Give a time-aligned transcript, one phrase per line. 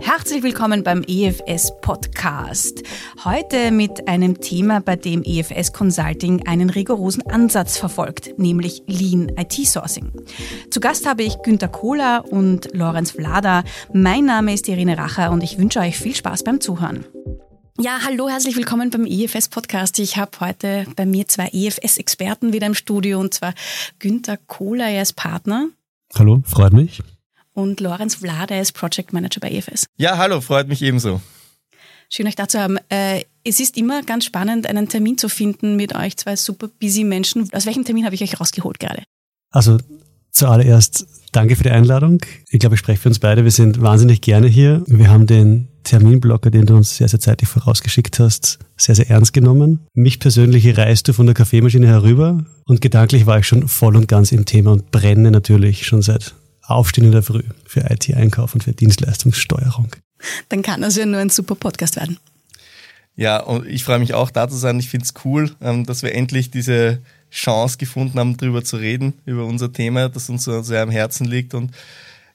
[0.00, 2.82] Herzlich willkommen beim EFS Podcast.
[3.24, 9.52] Heute mit einem Thema, bei dem EFS Consulting einen rigorosen Ansatz verfolgt, nämlich Lean IT
[9.66, 10.12] Sourcing.
[10.70, 13.64] Zu Gast habe ich Günter Kohler und Lorenz Vlada.
[13.92, 17.04] Mein Name ist Irene Racher und ich wünsche euch viel Spaß beim Zuhören.
[17.78, 19.98] Ja, hallo, herzlich willkommen beim EFS Podcast.
[19.98, 23.54] Ich habe heute bei mir zwei EFS-Experten wieder im Studio und zwar
[23.98, 25.68] Günter Kohler, er ist Partner.
[26.14, 27.02] Hallo, freut mich
[27.54, 29.86] und Lorenz Vlade ist Project Manager bei EFS.
[29.96, 31.20] Ja, hallo, freut mich ebenso.
[32.08, 32.78] Schön, euch da zu haben.
[32.88, 37.04] Äh, es ist immer ganz spannend, einen Termin zu finden mit euch zwei super busy
[37.04, 37.48] Menschen.
[37.52, 39.02] Aus welchem Termin habe ich euch rausgeholt gerade?
[39.50, 39.78] Also
[40.30, 42.20] zuallererst danke für die Einladung.
[42.50, 43.44] Ich glaube, ich spreche für uns beide.
[43.44, 44.82] Wir sind wahnsinnig gerne hier.
[44.86, 49.32] Wir haben den Terminblocker, den du uns sehr, sehr zeitig vorausgeschickt hast, sehr, sehr ernst
[49.32, 49.80] genommen.
[49.94, 54.08] Mich persönlich reist du von der Kaffeemaschine herüber und gedanklich war ich schon voll und
[54.08, 58.64] ganz im Thema und brenne natürlich schon seit Aufstehen in der Früh für IT-Einkauf und
[58.64, 59.88] für Dienstleistungssteuerung.
[60.48, 62.18] Dann kann das ja nur ein super Podcast werden.
[63.16, 64.78] Ja, und ich freue mich auch da zu sein.
[64.78, 66.98] Ich finde es cool, ähm, dass wir endlich diese
[67.30, 71.26] Chance gefunden haben, darüber zu reden, über unser Thema, das uns so sehr am Herzen
[71.26, 71.54] liegt.
[71.54, 71.72] Und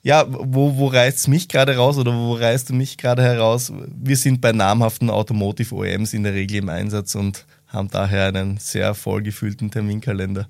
[0.07, 3.73] ja, wo, wo reißt es mich gerade raus oder wo reißt du mich gerade heraus?
[3.93, 8.55] Wir sind bei namhaften Automotive OEMs in der Regel im Einsatz und haben daher einen
[8.55, 10.47] sehr vollgefüllten Terminkalender.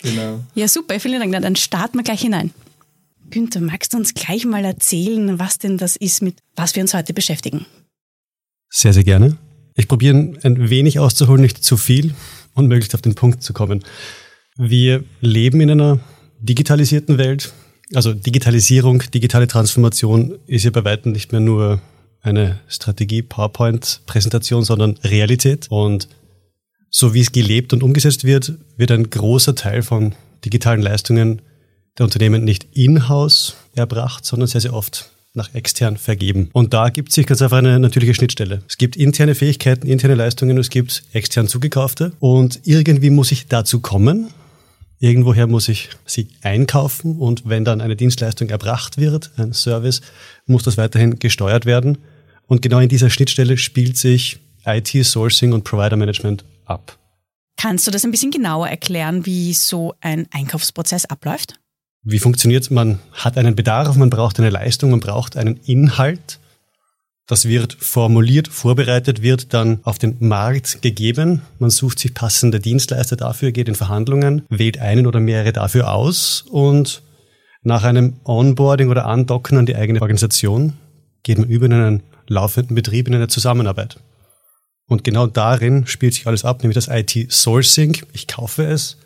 [0.00, 0.40] Genau.
[0.54, 0.98] Ja, super.
[0.98, 1.42] Vielen Dank.
[1.42, 2.52] Dann starten wir gleich hinein.
[3.28, 6.94] Günther, magst du uns gleich mal erzählen, was denn das ist, mit was wir uns
[6.94, 7.66] heute beschäftigen?
[8.70, 9.36] Sehr, sehr gerne.
[9.74, 12.14] Ich probiere ein wenig auszuholen, nicht zu viel
[12.54, 13.84] und möglichst auf den Punkt zu kommen.
[14.56, 16.00] Wir leben in einer
[16.40, 17.52] digitalisierten Welt.
[17.94, 21.80] Also Digitalisierung, digitale Transformation ist ja bei weitem nicht mehr nur
[22.20, 25.66] eine Strategie, PowerPoint-Präsentation, sondern Realität.
[25.70, 26.08] Und
[26.90, 30.14] so wie es gelebt und umgesetzt wird, wird ein großer Teil von
[30.44, 31.42] digitalen Leistungen
[31.98, 36.48] der Unternehmen nicht in-house erbracht, sondern sehr, sehr oft nach extern vergeben.
[36.52, 38.62] Und da gibt es sich ganz einfach eine natürliche Schnittstelle.
[38.68, 42.12] Es gibt interne Fähigkeiten, interne Leistungen, es gibt extern zugekaufte.
[42.20, 44.28] Und irgendwie muss ich dazu kommen.
[45.04, 50.00] Irgendwoher muss ich sie einkaufen und wenn dann eine Dienstleistung erbracht wird, ein Service,
[50.46, 51.98] muss das weiterhin gesteuert werden.
[52.46, 56.96] Und genau in dieser Schnittstelle spielt sich IT, Sourcing und Provider Management ab.
[57.58, 61.60] Kannst du das ein bisschen genauer erklären, wie so ein Einkaufsprozess abläuft?
[62.02, 66.38] Wie funktioniert Man hat einen Bedarf, man braucht eine Leistung, man braucht einen Inhalt.
[67.26, 71.42] Das wird formuliert, vorbereitet, wird dann auf den Markt gegeben.
[71.58, 76.44] Man sucht sich passende Dienstleister dafür, geht in Verhandlungen, wählt einen oder mehrere dafür aus
[76.50, 77.02] und
[77.62, 80.74] nach einem Onboarding oder Andocken an die eigene Organisation
[81.22, 83.98] geht man über in einen laufenden Betrieb, in eine Zusammenarbeit.
[84.86, 88.02] Und genau darin spielt sich alles ab, nämlich das IT-Sourcing.
[88.12, 88.98] Ich kaufe es,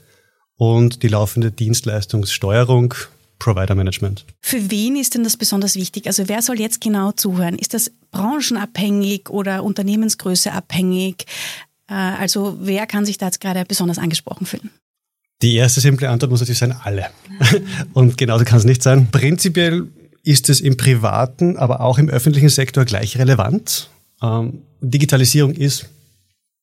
[0.58, 2.94] und die laufende Dienstleistungssteuerung,
[3.38, 4.24] Provider Management.
[4.40, 6.06] Für wen ist denn das besonders wichtig?
[6.06, 7.56] Also wer soll jetzt genau zuhören?
[7.56, 11.26] Ist das branchenabhängig oder Unternehmensgröße abhängig?
[11.88, 14.70] Äh, also wer kann sich da jetzt gerade besonders angesprochen fühlen?
[15.42, 17.10] Die erste simple Antwort muss natürlich sein, alle.
[17.92, 19.08] Und genauso kann es nicht sein.
[19.10, 19.86] Prinzipiell
[20.24, 23.88] ist es im privaten, aber auch im öffentlichen Sektor gleich relevant.
[24.20, 25.86] Ähm, Digitalisierung ist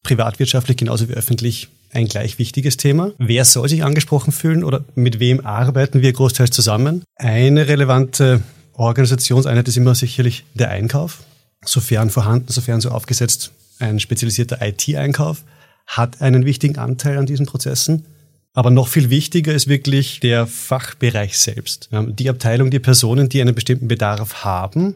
[0.03, 3.11] privatwirtschaftlich genauso wie öffentlich ein gleich wichtiges Thema.
[3.17, 7.03] Wer soll sich angesprochen fühlen oder mit wem arbeiten wir großteils zusammen?
[7.15, 8.41] Eine relevante
[8.73, 11.23] Organisationseinheit ist immer sicherlich der Einkauf.
[11.63, 15.43] Sofern vorhanden, sofern so aufgesetzt, ein spezialisierter IT-Einkauf
[15.87, 18.05] hat einen wichtigen Anteil an diesen Prozessen.
[18.53, 21.89] Aber noch viel wichtiger ist wirklich der Fachbereich selbst.
[21.91, 24.95] Die Abteilung, die Personen, die einen bestimmten Bedarf haben,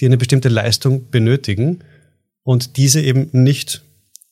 [0.00, 1.80] die eine bestimmte Leistung benötigen
[2.42, 3.82] und diese eben nicht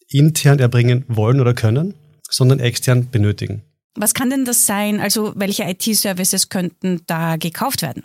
[0.09, 1.95] intern erbringen wollen oder können,
[2.31, 3.63] sondern extern benötigen.
[3.95, 5.01] Was kann denn das sein?
[5.01, 8.05] Also welche IT-Services könnten da gekauft werden?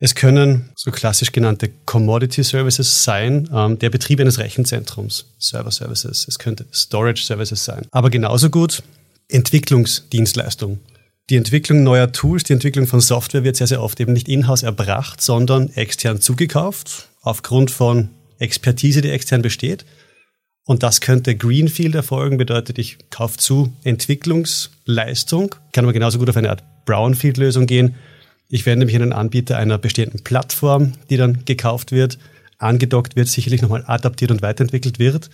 [0.00, 6.26] Es können so klassisch genannte Commodity Services sein, ähm, der Betrieb eines Rechenzentrums, Server Services.
[6.28, 7.86] Es könnte Storage Services sein.
[7.90, 8.82] Aber genauso gut
[9.28, 10.80] Entwicklungsdienstleistung.
[11.30, 14.62] Die Entwicklung neuer Tools, die Entwicklung von Software wird sehr, sehr oft eben nicht in-house
[14.62, 19.86] erbracht, sondern extern zugekauft, aufgrund von Expertise, die extern besteht.
[20.66, 26.36] Und das könnte Greenfield erfolgen, bedeutet, ich kaufe zu Entwicklungsleistung, kann aber genauso gut auf
[26.36, 27.96] eine Art Brownfield-Lösung gehen.
[28.48, 32.18] Ich wende mich an einen Anbieter einer bestehenden Plattform, die dann gekauft wird,
[32.58, 35.28] angedockt wird, sicherlich nochmal adaptiert und weiterentwickelt wird.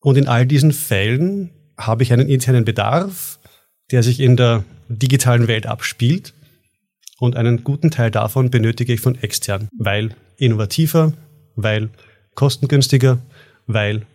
[0.00, 3.38] Und in all diesen Fällen habe ich einen internen Bedarf,
[3.90, 6.32] der sich in der digitalen Welt abspielt.
[7.18, 11.12] Und einen guten Teil davon benötige ich von extern, weil innovativer,
[11.56, 11.90] weil
[12.34, 13.18] kostengünstiger,
[13.66, 14.06] weil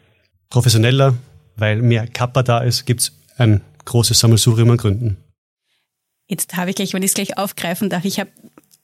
[0.54, 1.16] professioneller,
[1.56, 5.18] weil mehr Kappa da ist, gibt es ein großes Sammelsurium an Gründen.
[6.28, 8.30] Jetzt habe ich gleich, wenn ich es gleich aufgreifen darf, ich habe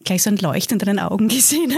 [0.06, 1.74] gleich so ein Leuchten in deinen Augen gesehen.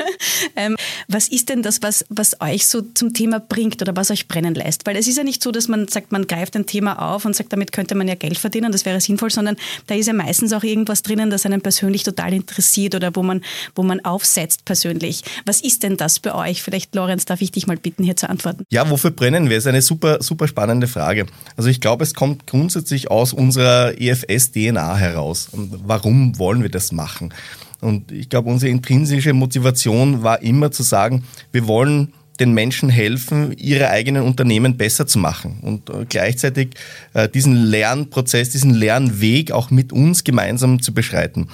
[0.56, 0.76] ähm,
[1.08, 4.54] was ist denn das, was, was euch so zum Thema bringt oder was euch brennen
[4.54, 4.86] lässt?
[4.86, 7.36] Weil es ist ja nicht so, dass man sagt, man greift ein Thema auf und
[7.36, 9.56] sagt, damit könnte man ja Geld verdienen, das wäre sinnvoll, sondern
[9.88, 13.42] da ist ja meistens auch irgendwas drinnen, das einen persönlich total interessiert oder wo man,
[13.76, 15.24] wo man aufsetzt persönlich.
[15.46, 16.62] Was ist denn das bei euch?
[16.62, 18.66] Vielleicht, Lorenz, darf ich dich mal bitten, hier zu antworten.
[18.70, 19.58] Ja, wofür brennen wir?
[19.58, 21.26] Das ist eine super, super spannende Frage.
[21.58, 25.50] Also ich glaube, es kommt grundsätzlich aus unserer EFS-DNA heraus.
[25.52, 27.34] Und warum wollen wir das machen?
[27.82, 33.56] Und ich glaube, unsere intrinsische Motivation war immer zu sagen, wir wollen den Menschen helfen,
[33.58, 36.70] ihre eigenen Unternehmen besser zu machen und äh, gleichzeitig
[37.14, 41.50] äh, diesen Lernprozess, diesen Lernweg auch mit uns gemeinsam zu beschreiten.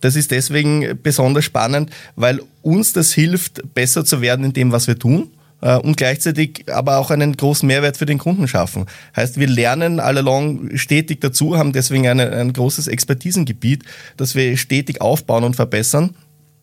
[0.00, 4.88] Das ist deswegen besonders spannend, weil uns das hilft, besser zu werden in dem, was
[4.88, 5.30] wir tun
[5.60, 8.86] und gleichzeitig aber auch einen großen Mehrwert für den Kunden schaffen.
[9.14, 13.84] Heißt, wir lernen all along stetig dazu, haben deswegen eine, ein großes Expertisengebiet,
[14.16, 16.14] das wir stetig aufbauen und verbessern.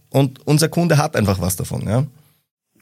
[0.09, 1.87] Und unser Kunde hat einfach was davon.
[1.87, 2.07] Ja.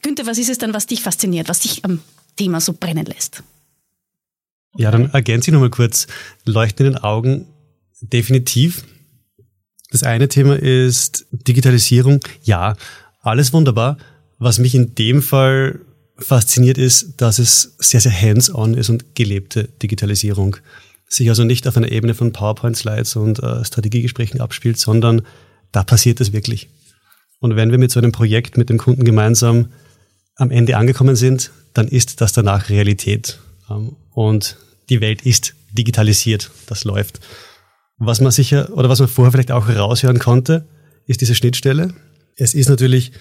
[0.02, 2.00] Günther, was ist es dann, was dich fasziniert, was dich am
[2.36, 3.42] Thema so brennen lässt?
[4.76, 6.06] Ja, dann ergänze ich nochmal kurz.
[6.44, 7.46] Leuchten in den Augen,
[8.00, 8.84] definitiv.
[9.90, 12.20] Das eine Thema ist Digitalisierung.
[12.42, 12.76] Ja,
[13.20, 13.96] alles wunderbar.
[14.38, 15.80] Was mich in dem Fall
[16.18, 20.56] fasziniert ist, dass es sehr, sehr hands-on ist und gelebte Digitalisierung.
[21.08, 25.22] Sich also nicht auf einer Ebene von PowerPoint-Slides und äh, Strategiegesprächen abspielt, sondern
[25.72, 26.68] da passiert es wirklich.
[27.38, 29.68] Und wenn wir mit so einem Projekt mit dem Kunden gemeinsam
[30.36, 33.38] am Ende angekommen sind, dann ist das danach Realität.
[33.70, 34.56] Ähm, und
[34.88, 36.50] die Welt ist digitalisiert.
[36.66, 37.20] Das läuft.
[37.98, 40.66] Was man sicher oder was man vorher vielleicht auch raushören konnte,
[41.06, 41.94] ist diese Schnittstelle.
[42.36, 43.12] Es ist natürlich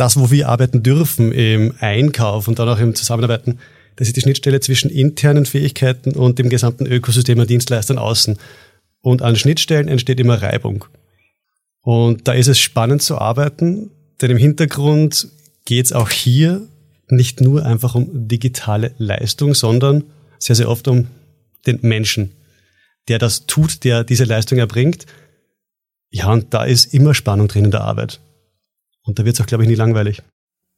[0.00, 3.58] das, wo wir arbeiten dürfen im Einkauf und dann auch im Zusammenarbeiten,
[3.96, 8.38] das ist die Schnittstelle zwischen internen Fähigkeiten und dem gesamten Ökosystem an Dienstleistern außen.
[9.00, 10.84] Und an Schnittstellen entsteht immer Reibung.
[11.82, 13.90] Und da ist es spannend zu arbeiten,
[14.20, 15.28] denn im Hintergrund
[15.64, 16.66] geht es auch hier
[17.08, 20.04] nicht nur einfach um digitale Leistung, sondern
[20.38, 21.08] sehr, sehr oft um
[21.66, 22.32] den Menschen,
[23.08, 25.06] der das tut, der diese Leistung erbringt.
[26.10, 28.20] Ja, und da ist immer Spannung drin in der Arbeit.
[29.08, 30.22] Und da wird es auch, glaube ich, nie langweilig.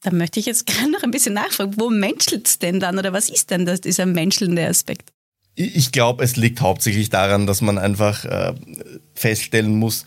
[0.02, 1.74] Da möchte ich jetzt gerne noch ein bisschen nachfragen.
[1.76, 5.10] Wo menschelt es denn dann oder was ist denn das, dieser menschelnde Aspekt?
[5.56, 8.54] Ich glaube, es liegt hauptsächlich daran, dass man einfach äh,
[9.14, 10.06] feststellen muss,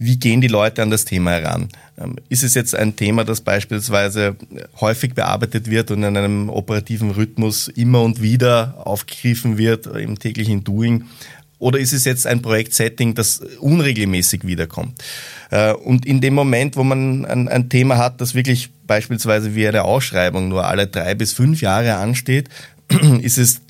[0.00, 1.70] wie gehen die Leute an das Thema heran?
[1.98, 4.36] Ähm, ist es jetzt ein Thema, das beispielsweise
[4.80, 10.62] häufig bearbeitet wird und in einem operativen Rhythmus immer und wieder aufgegriffen wird im täglichen
[10.62, 11.06] Doing?
[11.58, 15.02] Oder ist es jetzt ein Projektsetting, das unregelmäßig wiederkommt?
[15.50, 19.66] Äh, und in dem Moment, wo man ein, ein, Thema hat, das wirklich beispielsweise wie
[19.66, 22.48] eine Ausschreibung nur alle drei bis fünf Jahre ansteht,
[23.22, 23.60] ist es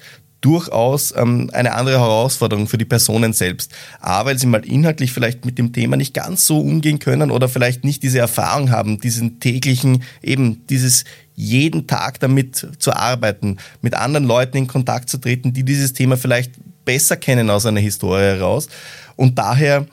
[0.40, 3.72] durchaus ähm, eine andere Herausforderung für die Personen selbst.
[4.00, 7.48] A, weil sie mal inhaltlich vielleicht mit dem Thema nicht ganz so umgehen können oder
[7.48, 11.04] vielleicht nicht diese Erfahrung haben, diesen täglichen, eben dieses
[11.34, 16.16] jeden Tag damit zu arbeiten, mit anderen Leuten in Kontakt zu treten, die dieses Thema
[16.16, 16.52] vielleicht
[16.88, 18.66] besser kennen aus einer Historie heraus.
[19.14, 19.84] Und daher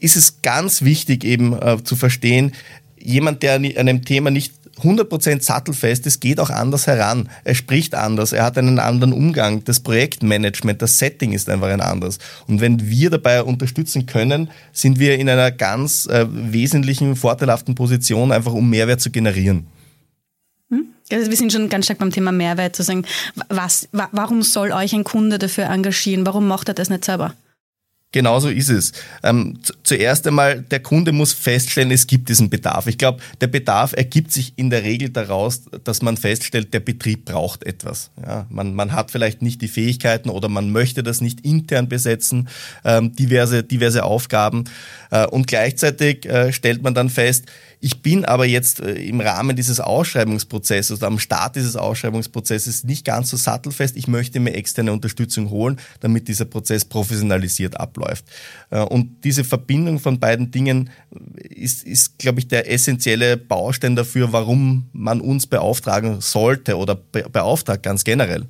[0.00, 2.54] ist es ganz wichtig eben äh, zu verstehen,
[2.98, 4.52] jemand, der an einem Thema nicht
[4.82, 7.28] 100% sattelfest ist, geht auch anders heran.
[7.44, 9.62] Er spricht anders, er hat einen anderen Umgang.
[9.62, 12.18] Das Projektmanagement, das Setting ist einfach ein anderes.
[12.48, 18.32] Und wenn wir dabei unterstützen können, sind wir in einer ganz äh, wesentlichen, vorteilhaften Position,
[18.32, 19.68] einfach um Mehrwert zu generieren.
[21.12, 23.04] Also wir sind schon ganz stark beim Thema Mehrwert zu sagen,
[23.48, 26.26] was, warum soll euch ein Kunde dafür engagieren?
[26.26, 27.34] Warum macht er das nicht selber?
[28.12, 28.92] Genauso ist es.
[29.22, 32.88] Ähm, zuerst einmal, der Kunde muss feststellen, es gibt diesen Bedarf.
[32.88, 37.26] Ich glaube, der Bedarf ergibt sich in der Regel daraus, dass man feststellt, der Betrieb
[37.26, 38.10] braucht etwas.
[38.20, 42.48] Ja, man, man hat vielleicht nicht die Fähigkeiten oder man möchte das nicht intern besetzen,
[42.84, 44.64] ähm, diverse, diverse Aufgaben.
[45.12, 47.46] Äh, und gleichzeitig äh, stellt man dann fest,
[47.82, 53.06] ich bin aber jetzt äh, im Rahmen dieses Ausschreibungsprozesses oder am Start dieses Ausschreibungsprozesses nicht
[53.06, 53.96] ganz so sattelfest.
[53.96, 58.26] Ich möchte mir externe Unterstützung holen, damit dieser Prozess professionalisiert abläuft.
[58.68, 60.90] Äh, und diese Verbindung von beiden Dingen
[61.48, 67.82] ist, ist glaube ich, der essentielle Baustein dafür, warum man uns beauftragen sollte oder beauftragt
[67.82, 68.46] ganz generell.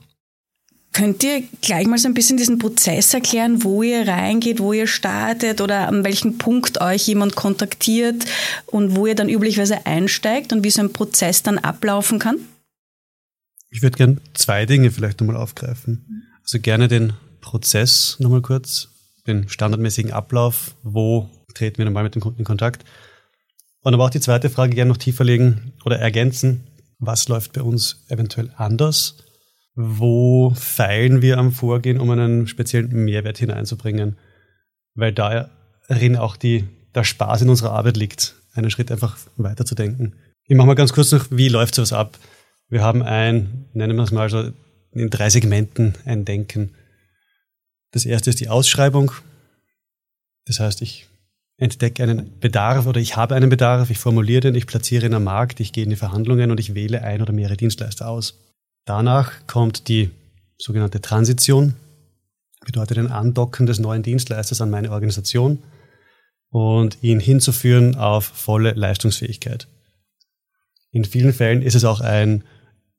[0.92, 4.88] Könnt ihr gleich mal so ein bisschen diesen Prozess erklären, wo ihr reingeht, wo ihr
[4.88, 8.24] startet oder an welchem Punkt euch jemand kontaktiert
[8.66, 12.38] und wo ihr dann üblicherweise einsteigt und wie so ein Prozess dann ablaufen kann?
[13.70, 16.24] Ich würde gerne zwei Dinge vielleicht nochmal aufgreifen.
[16.42, 18.88] Also gerne den Prozess nochmal kurz,
[19.28, 22.84] den standardmäßigen Ablauf, wo treten wir normal mit dem Kunden in Kontakt.
[23.82, 26.64] Und aber auch die zweite Frage gerne noch tiefer legen oder ergänzen,
[26.98, 29.14] was läuft bei uns eventuell anders
[29.74, 34.16] wo feilen wir am Vorgehen, um einen speziellen Mehrwert hineinzubringen.
[34.94, 35.50] Weil da
[35.88, 40.14] darin auch die, der Spaß in unserer Arbeit liegt, einen Schritt einfach weiterzudenken.
[40.44, 42.18] Ich mache mal ganz kurz noch, wie läuft sowas ab?
[42.68, 44.50] Wir haben ein, nennen wir es mal so,
[44.92, 46.74] in drei Segmenten ein Denken.
[47.92, 49.12] Das erste ist die Ausschreibung.
[50.46, 51.06] Das heißt, ich
[51.56, 55.24] entdecke einen Bedarf oder ich habe einen Bedarf, ich formuliere den, ich platziere ihn am
[55.24, 58.38] Markt, ich gehe in die Verhandlungen und ich wähle ein oder mehrere Dienstleister aus.
[58.90, 60.10] Danach kommt die
[60.58, 61.76] sogenannte Transition,
[62.66, 65.62] bedeutet ein Andocken des neuen Dienstleisters an meine Organisation
[66.48, 69.68] und ihn hinzuführen auf volle Leistungsfähigkeit.
[70.90, 72.42] In vielen Fällen ist es auch ein,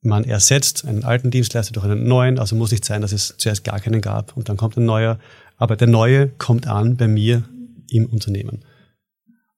[0.00, 3.62] man ersetzt einen alten Dienstleister durch einen neuen, also muss nicht sein, dass es zuerst
[3.62, 5.18] gar keinen gab und dann kommt ein neuer,
[5.58, 7.44] aber der neue kommt an bei mir
[7.90, 8.64] im Unternehmen.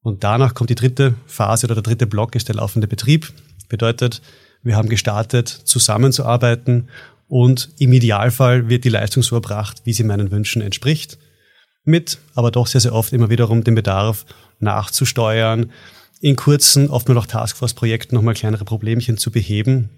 [0.00, 3.32] Und danach kommt die dritte Phase oder der dritte Block ist der laufende Betrieb.
[3.68, 4.20] Bedeutet,
[4.64, 6.88] wir haben gestartet, zusammenzuarbeiten
[7.28, 11.18] und im Idealfall wird die Leistung so erbracht, wie sie meinen Wünschen entspricht.
[11.85, 14.25] Mit, aber doch sehr, sehr oft immer wiederum den Bedarf
[14.59, 15.71] nachzusteuern,
[16.21, 19.90] in kurzen, oft nur noch Taskforce-Projekten nochmal kleinere Problemchen zu beheben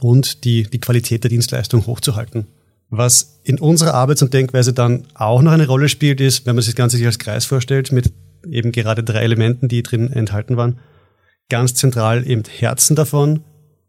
[0.00, 2.46] und die, die Qualität der Dienstleistung hochzuhalten.
[2.88, 6.62] Was in unserer Arbeits- und Denkweise dann auch noch eine Rolle spielt, ist, wenn man
[6.62, 8.12] sich das Ganze sich als Kreis vorstellt, mit
[8.48, 10.78] eben gerade drei Elementen, die drin enthalten waren,
[11.48, 13.42] ganz zentral eben Herzen davon,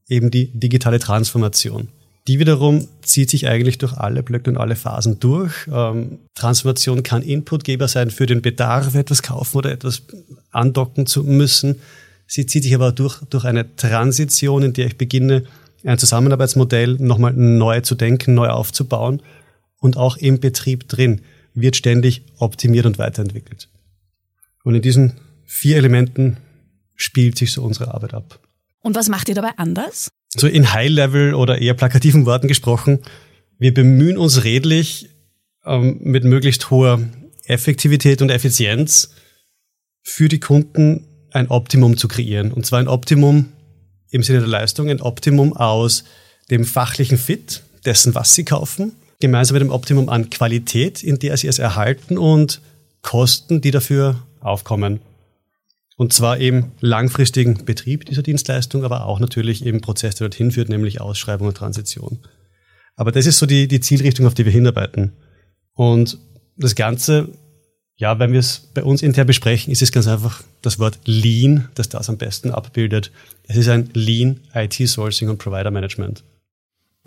[0.07, 1.89] eben die digitale Transformation.
[2.27, 5.53] Die wiederum zieht sich eigentlich durch alle Blöcke und alle Phasen durch.
[5.71, 10.01] Ähm, Transformation kann Inputgeber sein für den Bedarf, etwas kaufen oder etwas
[10.51, 11.79] andocken zu müssen.
[12.25, 15.43] Sie zieht sich aber durch, durch eine Transition, in der ich beginne,
[15.85, 19.21] ein Zusammenarbeitsmodell nochmal neu zu denken, neu aufzubauen
[19.79, 21.21] und auch im Betrieb drin
[21.53, 23.69] wird ständig optimiert und weiterentwickelt.
[24.63, 25.13] Und in diesen
[25.45, 26.37] vier Elementen
[26.95, 28.39] spielt sich so unsere Arbeit ab.
[28.81, 30.09] Und was macht ihr dabei anders?
[30.35, 32.99] So in High-Level oder eher plakativen Worten gesprochen,
[33.59, 35.09] wir bemühen uns redlich
[35.65, 36.99] ähm, mit möglichst hoher
[37.45, 39.11] Effektivität und Effizienz
[40.03, 42.51] für die Kunden ein Optimum zu kreieren.
[42.51, 43.51] Und zwar ein Optimum
[44.09, 46.03] im Sinne der Leistung, ein Optimum aus
[46.49, 51.35] dem fachlichen Fit, dessen, was sie kaufen, gemeinsam mit dem Optimum an Qualität, in der
[51.37, 52.61] sie es erhalten und
[53.01, 54.99] Kosten, die dafür aufkommen.
[55.97, 60.69] Und zwar eben langfristigen Betrieb dieser Dienstleistung, aber auch natürlich eben Prozess, der dorthin führt,
[60.69, 62.19] nämlich Ausschreibung und Transition.
[62.95, 65.13] Aber das ist so die, die Zielrichtung, auf die wir hinarbeiten.
[65.73, 66.19] Und
[66.55, 67.29] das Ganze,
[67.95, 71.69] ja, wenn wir es bei uns intern besprechen, ist es ganz einfach das Wort Lean,
[71.73, 73.11] das das am besten abbildet.
[73.43, 76.23] Es ist ein Lean IT Sourcing und Provider Management.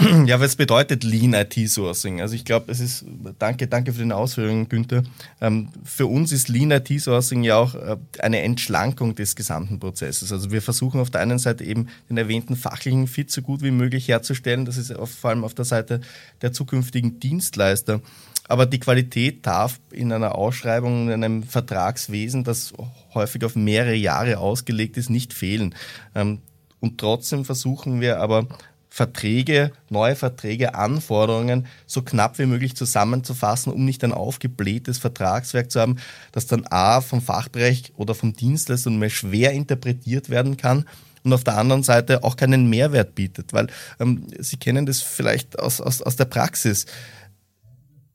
[0.26, 2.20] Ja, was bedeutet Lean IT Sourcing?
[2.20, 3.04] Also ich glaube, es ist,
[3.38, 5.02] danke, danke für den Ausführungen, Günther.
[5.40, 10.32] Ähm, für uns ist Lean IT Sourcing ja auch äh, eine Entschlankung des gesamten Prozesses.
[10.32, 13.70] Also wir versuchen auf der einen Seite eben den erwähnten fachlichen Fit so gut wie
[13.70, 14.64] möglich herzustellen.
[14.64, 16.00] Das ist auf, vor allem auf der Seite
[16.40, 18.00] der zukünftigen Dienstleister.
[18.48, 22.72] Aber die Qualität darf in einer Ausschreibung, in einem Vertragswesen, das
[23.14, 25.74] häufig auf mehrere Jahre ausgelegt ist, nicht fehlen.
[26.14, 26.40] Ähm,
[26.80, 28.46] und trotzdem versuchen wir aber
[28.90, 35.80] Verträge, neue Verträge, Anforderungen so knapp wie möglich zusammenzufassen, um nicht ein aufgeblähtes Vertragswerk zu
[35.80, 35.96] haben,
[36.32, 40.86] das dann A vom Fachbereich oder vom Dienstleister mehr schwer interpretiert werden kann
[41.22, 43.68] und auf der anderen Seite auch keinen Mehrwert bietet, weil
[44.00, 46.86] ähm, Sie kennen das vielleicht aus, aus, aus der Praxis.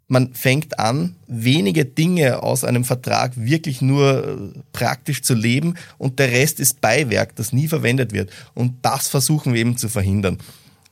[0.08, 6.20] Man fängt an, wenige Dinge aus einem Vertrag wirklich nur äh, praktisch zu leben und
[6.20, 8.29] der Rest ist Beiwerk, das nie verwendet wird.
[8.53, 10.38] Und das versuchen wir eben zu verhindern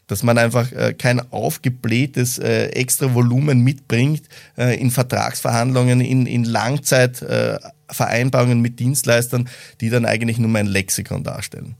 [0.07, 4.23] dass man einfach äh, kein aufgeblähtes äh, extra Volumen mitbringt
[4.57, 9.49] äh, in Vertragsverhandlungen, in, in Langzeitvereinbarungen mit Dienstleistern,
[9.81, 11.75] die dann eigentlich nur mein Lexikon darstellen.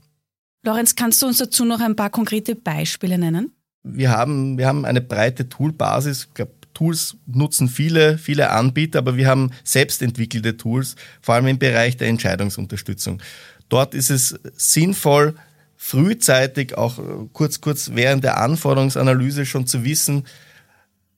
[0.64, 3.52] Lorenz, kannst du uns dazu noch ein paar konkrete Beispiele nennen?
[3.82, 6.28] Wir haben, wir haben eine breite Toolbasis.
[6.28, 11.46] Ich glaube, Tools nutzen viele, viele Anbieter, aber wir haben selbst entwickelte Tools, vor allem
[11.46, 13.22] im Bereich der Entscheidungsunterstützung.
[13.68, 15.36] Dort ist es sinnvoll,
[15.76, 17.02] frühzeitig, auch äh,
[17.32, 20.24] kurz, kurz während der Anforderungsanalyse schon zu wissen,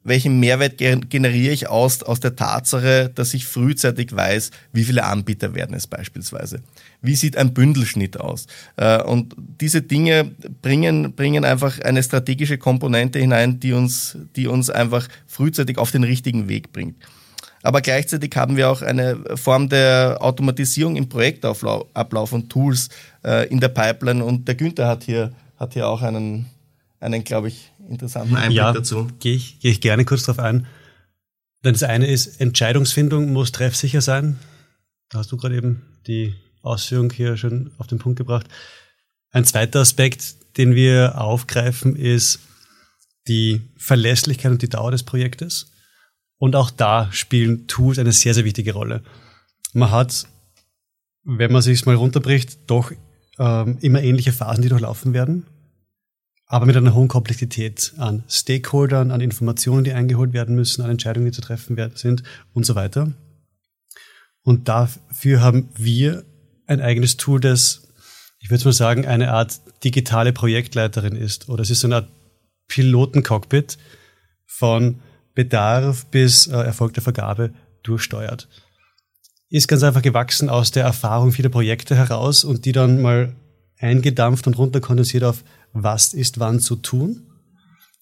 [0.06, 5.54] welchen Mehrwert generiere ich aus, aus der Tatsache, dass ich frühzeitig weiß, wie viele Anbieter
[5.54, 6.60] werden es beispielsweise.
[7.02, 8.46] Wie sieht ein Bündelschnitt aus?
[8.76, 10.30] Äh, und diese Dinge
[10.62, 16.04] bringen, bringen einfach eine strategische Komponente hinein, die uns, die uns einfach frühzeitig auf den
[16.04, 16.96] richtigen Weg bringt.
[17.66, 22.90] Aber gleichzeitig haben wir auch eine Form der Automatisierung im Projektablauf und Tools
[23.24, 24.24] äh, in der Pipeline.
[24.24, 26.46] Und der Günther hat hier, hat hier auch einen,
[27.00, 29.08] einen glaube ich, interessanten Einblick ja, dazu.
[29.18, 30.66] Gehe ich, geh ich gerne kurz darauf ein.
[31.64, 34.38] Denn das eine ist, Entscheidungsfindung muss treffsicher sein.
[35.08, 38.46] Da hast du gerade eben die Ausführung hier schon auf den Punkt gebracht.
[39.32, 42.38] Ein zweiter Aspekt, den wir aufgreifen, ist
[43.26, 45.72] die Verlässlichkeit und die Dauer des Projektes.
[46.38, 49.02] Und auch da spielen Tools eine sehr, sehr wichtige Rolle.
[49.72, 50.26] man hat,
[51.24, 52.92] wenn man sich mal runterbricht, doch
[53.38, 55.46] ähm, immer ähnliche Phasen, die durchlaufen werden,
[56.46, 61.26] aber mit einer hohen Komplexität an Stakeholdern, an Informationen, die eingeholt werden müssen, an Entscheidungen,
[61.26, 63.12] die zu treffen sind und so weiter.
[64.42, 66.24] Und dafür haben wir
[66.66, 67.88] ein eigenes Tool, das,
[68.38, 71.48] ich würde mal sagen, eine Art digitale Projektleiterin ist.
[71.48, 72.08] Oder es ist so eine Art
[72.68, 73.76] Pilotencockpit
[74.46, 75.00] von
[75.36, 77.52] Bedarf bis äh, Erfolg der Vergabe
[77.84, 78.48] durchsteuert.
[79.48, 83.36] Ist ganz einfach gewachsen aus der Erfahrung vieler Projekte heraus und die dann mal
[83.78, 87.22] eingedampft und runterkondensiert auf, was ist wann zu tun.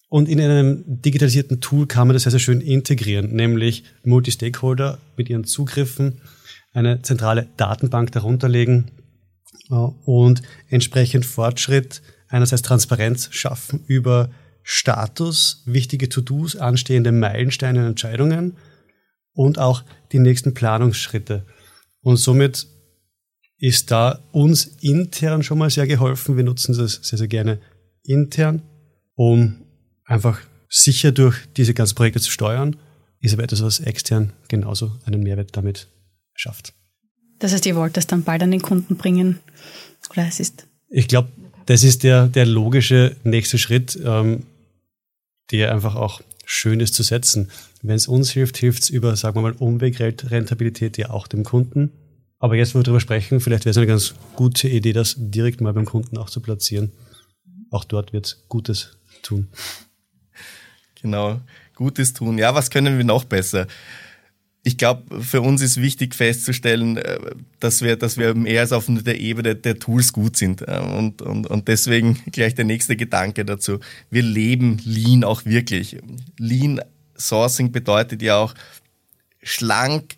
[0.08, 5.28] Und in einem digitalisierten Tool kann man das sehr, sehr schön integrieren, nämlich Multi-Stakeholder mit
[5.28, 6.20] ihren Zugriffen,
[6.72, 8.92] eine zentrale Datenbank darunterlegen
[9.70, 14.30] äh, und entsprechend Fortschritt, einerseits Transparenz schaffen über
[14.64, 18.56] Status, wichtige To-Dos, anstehende Meilensteine und Entscheidungen
[19.34, 21.44] und auch die nächsten Planungsschritte.
[22.00, 22.66] Und somit
[23.58, 26.36] ist da uns intern schon mal sehr geholfen.
[26.36, 27.60] Wir nutzen das sehr, sehr gerne
[28.02, 28.62] intern,
[29.14, 29.66] um
[30.04, 32.76] einfach sicher durch diese ganzen Projekte zu steuern.
[33.20, 35.88] Ist aber etwas, was extern genauso einen Mehrwert damit
[36.34, 36.74] schafft.
[37.38, 39.40] Das heißt, ihr wollt das dann bald an den Kunden bringen?
[40.10, 40.66] Oder es ist?
[40.88, 41.28] Ich glaube,
[41.66, 44.44] das ist der, der logische nächste Schritt, ähm,
[45.50, 47.50] der einfach auch schön ist zu setzen.
[47.82, 51.92] Wenn es uns hilft, hilft es über, sagen wir mal, Umwegrentabilität ja auch dem Kunden.
[52.38, 55.60] Aber jetzt, wo wir darüber sprechen, vielleicht wäre es eine ganz gute Idee, das direkt
[55.60, 56.92] mal beim Kunden auch zu platzieren.
[57.70, 59.48] Auch dort wird es Gutes tun.
[61.00, 61.40] Genau,
[61.74, 62.38] Gutes tun.
[62.38, 63.66] Ja, was können wir noch besser?
[64.66, 67.18] Ich glaube, für uns ist wichtig festzustellen, äh,
[67.60, 70.62] dass wir, dass wir mehr als auf der Ebene der Tools gut sind.
[70.62, 73.78] Äh, und, und, und deswegen gleich der nächste Gedanke dazu.
[74.10, 75.98] Wir leben Lean auch wirklich.
[76.38, 76.80] Lean
[77.16, 78.54] Sourcing bedeutet ja auch
[79.42, 80.16] schlank,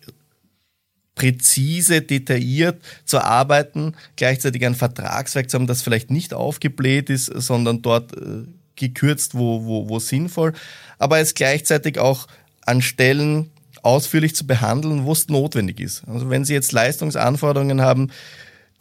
[1.15, 7.81] präzise, detailliert zu arbeiten, gleichzeitig ein Vertragswerk zu haben, das vielleicht nicht aufgebläht ist, sondern
[7.81, 10.53] dort äh, gekürzt, wo, wo, wo sinnvoll,
[10.99, 12.27] aber es gleichzeitig auch
[12.61, 13.49] an Stellen
[13.83, 16.03] ausführlich zu behandeln, wo es notwendig ist.
[16.07, 18.11] Also wenn Sie jetzt Leistungsanforderungen haben,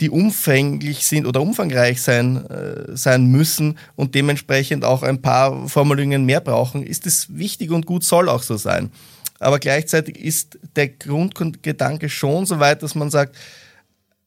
[0.00, 6.24] die umfänglich sind oder umfangreich sein, äh, sein müssen und dementsprechend auch ein paar Formulierungen
[6.26, 8.90] mehr brauchen, ist es wichtig und gut, soll auch so sein
[9.38, 13.36] aber gleichzeitig ist der Grundgedanke schon so weit, dass man sagt,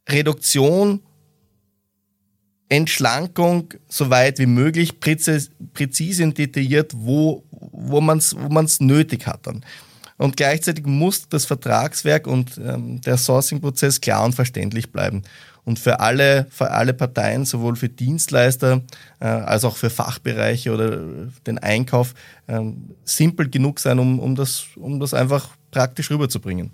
[0.08, 1.02] Reduktion,
[2.70, 8.80] Entschlankung so weit wie möglich, präzise, präzise und detailliert, wo, wo man es wo man's
[8.80, 9.66] nötig hat dann.
[10.20, 15.24] Und gleichzeitig muss das Vertragswerk und ähm, der Sourcing-Prozess klar und verständlich bleiben
[15.64, 18.82] und für alle, für alle Parteien, sowohl für Dienstleister
[19.22, 20.98] äh, als auch für Fachbereiche oder
[21.48, 22.16] den Einkauf,
[22.48, 22.60] äh,
[23.06, 26.72] simpel genug sein, um, um, das, um das einfach praktisch rüberzubringen.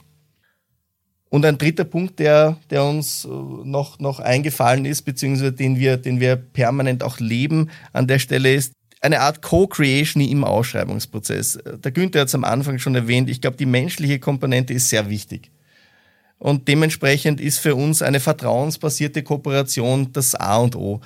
[1.29, 5.97] Und ein dritter Punkt, der, der uns äh, noch, noch eingefallen ist, beziehungsweise den wir,
[5.97, 11.59] den wir permanent auch leben an der Stelle ist, eine Art Co-Creation im Ausschreibungsprozess.
[11.83, 15.09] Der Günther hat es am Anfang schon erwähnt, ich glaube, die menschliche Komponente ist sehr
[15.09, 15.51] wichtig.
[16.37, 20.99] Und dementsprechend ist für uns eine vertrauensbasierte Kooperation das A und O.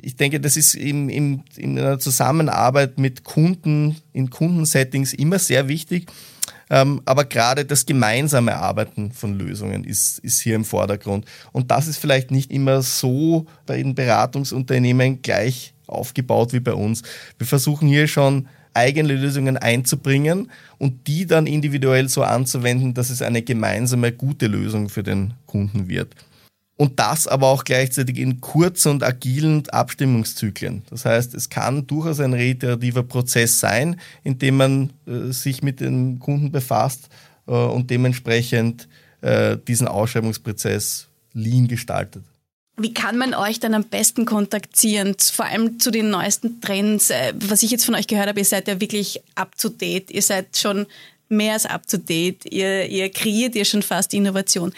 [0.00, 5.68] Ich denke, das ist im, im, in einer Zusammenarbeit mit Kunden, in Kundensettings immer sehr
[5.68, 6.10] wichtig.
[6.70, 11.26] Ähm, aber gerade das gemeinsame Arbeiten von Lösungen ist, ist hier im Vordergrund.
[11.52, 17.02] Und das ist vielleicht nicht immer so bei den Beratungsunternehmen gleich aufgebaut wie bei uns.
[17.38, 23.22] Wir versuchen hier schon eigene Lösungen einzubringen und die dann individuell so anzuwenden, dass es
[23.22, 26.14] eine gemeinsame gute Lösung für den Kunden wird.
[26.76, 30.82] Und das aber auch gleichzeitig in kurzen und agilen Abstimmungszyklen.
[30.90, 35.80] Das heißt, es kann durchaus ein reiterativer Prozess sein, in dem man äh, sich mit
[35.80, 37.08] dem Kunden befasst
[37.46, 38.88] äh, und dementsprechend
[39.20, 42.24] äh, diesen Ausschreibungsprozess lean gestaltet.
[42.76, 45.14] Wie kann man euch dann am besten kontaktieren?
[45.18, 47.10] Vor allem zu den neuesten Trends.
[47.10, 50.10] Äh, was ich jetzt von euch gehört habe, ihr seid ja wirklich up to date.
[50.10, 50.86] Ihr seid schon
[51.28, 52.44] mehr als up to date.
[52.52, 54.72] Ihr, ihr kreiert ja schon fast Innovation.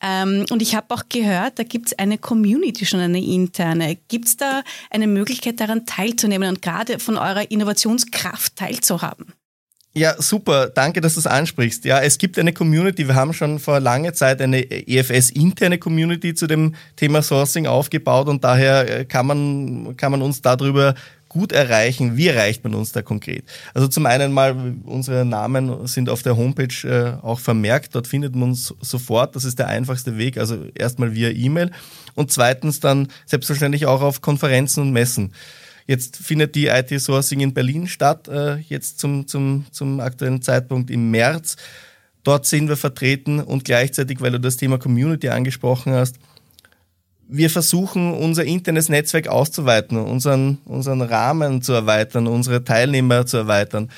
[0.00, 3.98] Ähm, und ich habe auch gehört, da gibt es eine Community schon, eine interne.
[4.08, 9.34] Gibt es da eine Möglichkeit daran teilzunehmen und gerade von eurer Innovationskraft teilzuhaben?
[9.96, 10.70] Ja, super.
[10.70, 11.84] Danke, dass du es ansprichst.
[11.84, 13.06] Ja, es gibt eine Community.
[13.06, 18.42] Wir haben schon vor langer Zeit eine EFS-interne Community zu dem Thema Sourcing aufgebaut und
[18.42, 20.96] daher äh, kann man, kann man uns darüber
[21.28, 22.16] gut erreichen.
[22.16, 23.44] Wie erreicht man uns da konkret?
[23.72, 27.94] Also zum einen mal, unsere Namen sind auf der Homepage äh, auch vermerkt.
[27.94, 29.36] Dort findet man uns sofort.
[29.36, 30.38] Das ist der einfachste Weg.
[30.38, 31.70] Also erstmal via E-Mail
[32.16, 35.32] und zweitens dann selbstverständlich auch auf Konferenzen und Messen.
[35.86, 40.90] Jetzt findet die IT Sourcing in Berlin statt, äh, jetzt zum, zum, zum aktuellen Zeitpunkt
[40.90, 41.56] im März.
[42.22, 46.16] Dort sind wir vertreten und gleichzeitig, weil du das Thema Community angesprochen hast,
[47.26, 53.90] wir versuchen, unser internes Netzwerk auszuweiten, unseren, unseren Rahmen zu erweitern, unsere Teilnehmer zu erweitern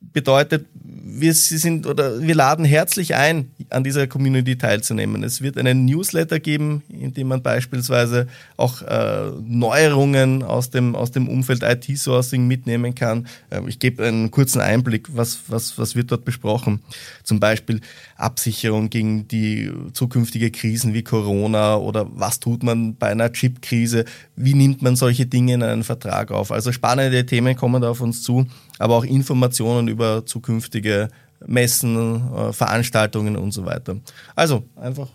[0.00, 5.24] bedeutet, wir sind oder wir laden herzlich ein, an dieser Community teilzunehmen.
[5.24, 11.10] Es wird einen Newsletter geben, in dem man beispielsweise auch äh, Neuerungen aus dem aus
[11.10, 13.26] dem Umfeld IT-Sourcing mitnehmen kann.
[13.50, 16.80] Ähm, ich gebe einen kurzen Einblick, was was was wird dort besprochen.
[17.24, 17.80] Zum Beispiel
[18.16, 24.04] Absicherung gegen die zukünftige Krisen wie Corona oder was tut man bei einer Chip-Krise?
[24.36, 26.52] Wie nimmt man solche Dinge in einen Vertrag auf?
[26.52, 28.46] Also spannende Themen kommen da auf uns zu
[28.78, 31.08] aber auch Informationen über zukünftige
[31.46, 33.96] Messen, äh, Veranstaltungen und so weiter.
[34.34, 35.08] Also einfach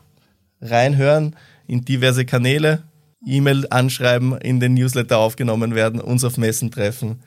[0.62, 1.36] reinhören
[1.68, 2.84] in diverse Kanäle,
[3.26, 7.20] E-Mail anschreiben, in den Newsletter aufgenommen werden, uns auf Messen treffen.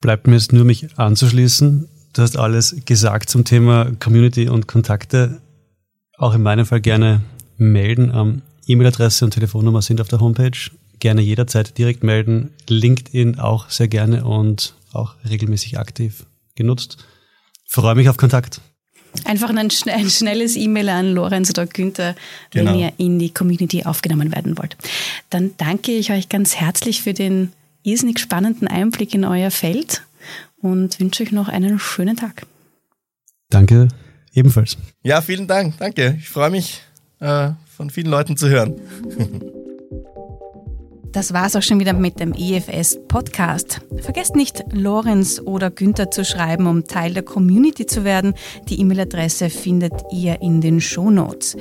[0.00, 1.88] Bleibt mir jetzt nur mich anzuschließen.
[2.12, 5.40] Du hast alles gesagt zum Thema Community und Kontakte.
[6.16, 7.22] Auch in meinem Fall gerne
[7.56, 8.42] melden.
[8.66, 10.58] E-Mail-Adresse und Telefonnummer sind auf der Homepage.
[10.98, 12.50] Gerne jederzeit direkt melden.
[12.68, 16.26] LinkedIn auch sehr gerne und auch regelmäßig aktiv
[16.60, 16.98] genutzt.
[17.66, 18.60] Freue mich auf Kontakt.
[19.24, 22.14] Einfach ein, ein schnelles E-Mail an Lorenz oder Günther,
[22.52, 22.78] wenn genau.
[22.78, 24.76] ihr in die Community aufgenommen werden wollt.
[25.30, 30.02] Dann danke ich euch ganz herzlich für den irrsinnig spannenden Einblick in euer Feld
[30.60, 32.46] und wünsche euch noch einen schönen Tag.
[33.48, 33.88] Danke,
[34.32, 34.76] ebenfalls.
[35.02, 35.78] Ja, vielen Dank.
[35.78, 36.16] Danke.
[36.20, 36.82] Ich freue mich,
[37.18, 38.80] äh, von vielen Leuten zu hören.
[41.12, 43.80] Das war's auch schon wieder mit dem EFS Podcast.
[43.98, 48.34] Vergesst nicht, Lorenz oder Günther zu schreiben, um Teil der Community zu werden.
[48.68, 51.56] Die E-Mail-Adresse findet ihr in den Show Notes.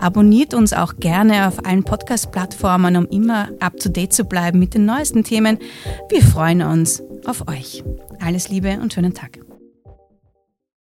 [0.00, 4.72] Abonniert uns auch gerne auf allen Podcast-Plattformen, um immer up to date zu bleiben mit
[4.74, 5.58] den neuesten Themen.
[6.08, 7.84] Wir freuen uns auf euch.
[8.20, 9.43] Alles Liebe und schönen Tag.